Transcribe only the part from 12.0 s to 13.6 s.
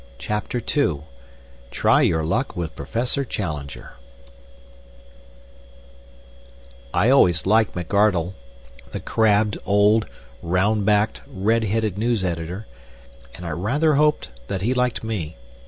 editor, and I